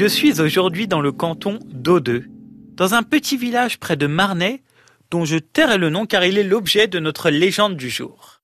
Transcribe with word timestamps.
Je 0.00 0.06
suis 0.06 0.40
aujourd'hui 0.40 0.88
dans 0.88 1.02
le 1.02 1.12
canton 1.12 1.58
d'Audeux, 1.66 2.24
dans 2.72 2.94
un 2.94 3.02
petit 3.02 3.36
village 3.36 3.78
près 3.78 3.98
de 3.98 4.06
Marnay, 4.06 4.62
dont 5.10 5.26
je 5.26 5.36
tairai 5.36 5.76
le 5.76 5.90
nom 5.90 6.06
car 6.06 6.24
il 6.24 6.38
est 6.38 6.42
l'objet 6.42 6.88
de 6.88 6.98
notre 6.98 7.28
légende 7.28 7.76
du 7.76 7.90
jour. 7.90 8.40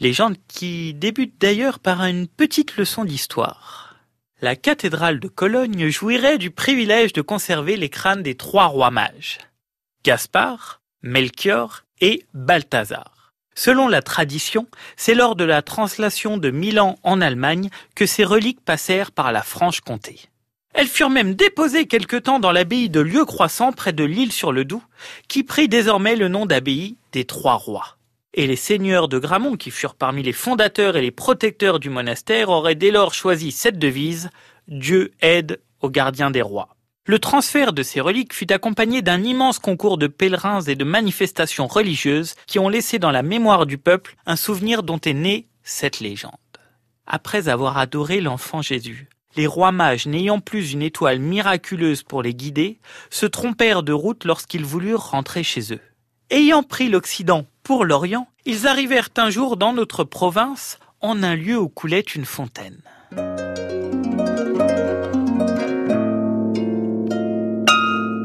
Légende 0.00 0.36
qui 0.48 0.92
débute 0.92 1.40
d'ailleurs 1.40 1.78
par 1.78 2.04
une 2.04 2.28
petite 2.28 2.76
leçon 2.76 3.06
d'histoire. 3.06 3.96
La 4.42 4.54
cathédrale 4.54 5.18
de 5.18 5.28
Cologne 5.28 5.88
jouirait 5.88 6.36
du 6.36 6.50
privilège 6.50 7.14
de 7.14 7.22
conserver 7.22 7.78
les 7.78 7.88
crânes 7.88 8.22
des 8.22 8.34
trois 8.34 8.66
rois 8.66 8.90
mages. 8.90 9.38
Gaspard, 10.04 10.82
Melchior 11.00 11.84
et 12.02 12.26
Balthazar. 12.34 13.32
Selon 13.54 13.88
la 13.88 14.02
tradition, 14.02 14.66
c'est 14.98 15.14
lors 15.14 15.36
de 15.36 15.44
la 15.44 15.62
translation 15.62 16.36
de 16.36 16.50
Milan 16.50 16.98
en 17.02 17.22
Allemagne 17.22 17.70
que 17.94 18.04
ces 18.04 18.24
reliques 18.24 18.62
passèrent 18.62 19.10
par 19.10 19.32
la 19.32 19.42
Franche-Comté. 19.42 20.28
Elles 20.78 20.86
furent 20.86 21.10
même 21.10 21.34
déposées 21.34 21.88
quelque 21.88 22.14
temps 22.14 22.38
dans 22.38 22.52
l'abbaye 22.52 22.88
de 22.88 23.00
Lieu-Croissant 23.00 23.72
près 23.72 23.92
de 23.92 24.04
l'île 24.04 24.30
sur 24.30 24.52
le 24.52 24.64
Doubs, 24.64 24.80
qui 25.26 25.42
prit 25.42 25.68
désormais 25.68 26.14
le 26.14 26.28
nom 26.28 26.46
d'abbaye 26.46 26.96
des 27.10 27.24
Trois 27.24 27.56
Rois. 27.56 27.96
Et 28.32 28.46
les 28.46 28.54
seigneurs 28.54 29.08
de 29.08 29.18
Gramont, 29.18 29.56
qui 29.56 29.72
furent 29.72 29.96
parmi 29.96 30.22
les 30.22 30.32
fondateurs 30.32 30.96
et 30.96 31.02
les 31.02 31.10
protecteurs 31.10 31.80
du 31.80 31.90
monastère, 31.90 32.50
auraient 32.50 32.76
dès 32.76 32.92
lors 32.92 33.12
choisi 33.12 33.50
cette 33.50 33.80
devise 33.80 34.30
Dieu 34.68 35.10
aide 35.20 35.60
aux 35.80 35.90
gardiens 35.90 36.30
des 36.30 36.42
rois. 36.42 36.76
Le 37.06 37.18
transfert 37.18 37.72
de 37.72 37.82
ces 37.82 38.00
reliques 38.00 38.32
fut 38.32 38.52
accompagné 38.52 39.02
d'un 39.02 39.24
immense 39.24 39.58
concours 39.58 39.98
de 39.98 40.06
pèlerins 40.06 40.60
et 40.60 40.76
de 40.76 40.84
manifestations 40.84 41.66
religieuses 41.66 42.36
qui 42.46 42.60
ont 42.60 42.68
laissé 42.68 43.00
dans 43.00 43.10
la 43.10 43.24
mémoire 43.24 43.66
du 43.66 43.78
peuple 43.78 44.14
un 44.26 44.36
souvenir 44.36 44.84
dont 44.84 45.00
est 45.00 45.12
née 45.12 45.48
cette 45.64 45.98
légende. 45.98 46.34
Après 47.04 47.48
avoir 47.48 47.78
adoré 47.78 48.20
l'enfant 48.20 48.62
Jésus, 48.62 49.08
les 49.36 49.46
rois 49.46 49.72
mages 49.72 50.06
n'ayant 50.06 50.40
plus 50.40 50.72
une 50.72 50.82
étoile 50.82 51.18
miraculeuse 51.18 52.02
pour 52.02 52.22
les 52.22 52.34
guider, 52.34 52.78
se 53.10 53.26
trompèrent 53.26 53.82
de 53.82 53.92
route 53.92 54.24
lorsqu'ils 54.24 54.64
voulurent 54.64 55.10
rentrer 55.10 55.42
chez 55.42 55.72
eux. 55.72 55.80
Ayant 56.30 56.62
pris 56.62 56.88
l'Occident 56.88 57.46
pour 57.62 57.84
l'Orient, 57.84 58.28
ils 58.44 58.66
arrivèrent 58.66 59.10
un 59.16 59.30
jour 59.30 59.56
dans 59.56 59.72
notre 59.72 60.04
province 60.04 60.78
en 61.00 61.22
un 61.22 61.36
lieu 61.36 61.58
où 61.58 61.68
coulait 61.68 62.00
une 62.00 62.24
fontaine. 62.24 62.80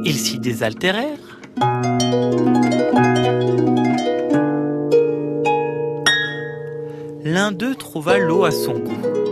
Ils 0.05 0.17
s'y 0.17 0.39
désaltérèrent. 0.39 1.39
L'un 7.23 7.51
d'eux 7.51 7.75
trouva 7.75 8.17
l'eau 8.17 8.43
à 8.43 8.51
son 8.51 8.73
goût. 8.79 9.22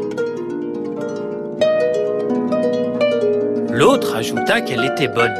L'autre 3.81 4.15
ajouta 4.15 4.61
qu'elle 4.61 4.85
était 4.85 5.07
bonne. 5.07 5.33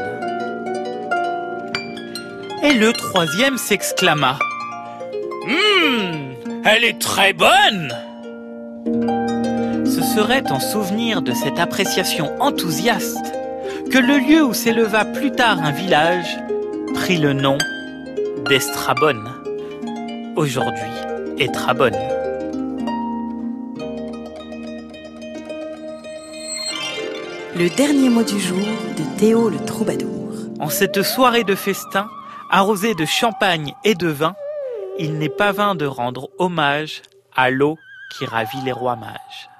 Et 2.64 2.72
le 2.74 2.92
troisième 2.92 3.56
s'exclama. 3.56 4.36
Hum, 5.44 6.34
elle 6.64 6.82
est 6.82 7.00
très 7.00 7.34
bonne 7.34 7.94
Ce 9.86 10.02
serait 10.02 10.50
en 10.50 10.58
souvenir 10.58 11.22
de 11.22 11.32
cette 11.32 11.60
appréciation 11.60 12.32
enthousiaste 12.42 13.32
que 13.92 13.98
le 13.98 14.18
lieu 14.18 14.42
où 14.42 14.54
s'éleva 14.54 15.04
plus 15.04 15.30
tard 15.30 15.62
un 15.62 15.70
village 15.70 16.36
prit 16.94 17.18
le 17.18 17.34
nom 17.34 17.58
d'Estrabonne. 18.48 19.30
Aujourd'hui, 20.34 20.90
Estrabonne. 21.38 22.21
Le 27.54 27.68
dernier 27.68 28.08
mot 28.08 28.22
du 28.22 28.40
jour 28.40 28.66
de 28.96 29.18
Théo 29.18 29.50
le 29.50 29.58
Troubadour. 29.58 30.32
En 30.58 30.70
cette 30.70 31.02
soirée 31.02 31.44
de 31.44 31.54
festin, 31.54 32.08
arrosée 32.50 32.94
de 32.94 33.04
champagne 33.04 33.74
et 33.84 33.94
de 33.94 34.08
vin, 34.08 34.34
il 34.98 35.18
n'est 35.18 35.28
pas 35.28 35.52
vain 35.52 35.74
de 35.74 35.84
rendre 35.84 36.30
hommage 36.38 37.02
à 37.36 37.50
l'eau 37.50 37.76
qui 38.16 38.24
ravit 38.24 38.62
les 38.64 38.72
rois 38.72 38.96
mages. 38.96 39.51